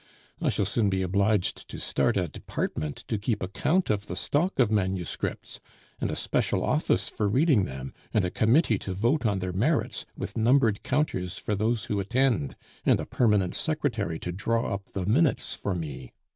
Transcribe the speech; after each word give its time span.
I 0.41 0.49
shall 0.49 0.65
soon 0.65 0.89
be 0.89 1.03
obliged 1.03 1.69
to 1.69 1.77
start 1.77 2.17
a 2.17 2.27
department 2.27 3.03
to 3.07 3.19
keep 3.19 3.43
account 3.43 3.91
of 3.91 4.07
the 4.07 4.15
stock 4.15 4.57
of 4.57 4.71
manuscripts, 4.71 5.59
and 5.99 6.09
a 6.09 6.15
special 6.15 6.63
office 6.63 7.07
for 7.07 7.27
reading 7.29 7.65
them, 7.65 7.93
and 8.11 8.25
a 8.25 8.31
committee 8.31 8.79
to 8.79 8.93
vote 8.93 9.27
on 9.27 9.37
their 9.37 9.53
merits, 9.53 10.07
with 10.17 10.35
numbered 10.35 10.81
counters 10.81 11.37
for 11.37 11.53
those 11.53 11.85
who 11.85 11.99
attend, 11.99 12.55
and 12.83 12.99
a 12.99 13.05
permanent 13.05 13.53
secretary 13.53 14.17
to 14.17 14.31
draw 14.31 14.73
up 14.73 14.91
the 14.93 15.05
minutes 15.05 15.53
for 15.53 15.75
me. 15.75 16.13